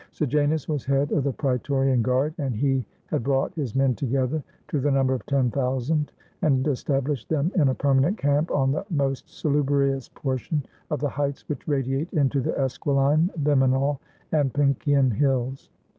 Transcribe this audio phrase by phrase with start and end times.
[0.11, 4.79] Sejanus was head of the Praetorian Guard, and he had brought his men together, to
[4.79, 8.83] the number of ten thou sand, and established them in a permanent camp on the
[8.89, 13.99] most salubrious portion of the heights which radiate into the Esquiline, Viminal,
[14.31, 15.69] and Pincian Hills.